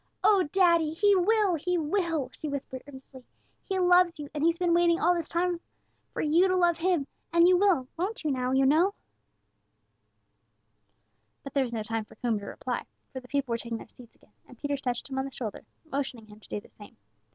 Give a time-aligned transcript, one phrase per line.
[0.23, 1.53] "Oh, daddy, He will!
[1.53, 3.23] He will!" she whispered, earnestly;
[3.63, 5.59] "He loves you, and He's been waiting all this long time
[6.11, 8.95] for you to love Him; and you will, won't you, now, you know?"
[11.43, 13.89] But there was no time for Coomber to reply, for the people were taking their
[13.89, 16.97] seats again, and Peters touched him on the shoulder, motioning him to do the same.